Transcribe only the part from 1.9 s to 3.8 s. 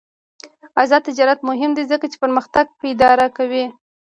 ځکه چې پرمختګ پایداره کوي.